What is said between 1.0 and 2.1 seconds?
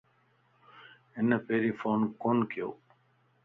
ھن پيرين فون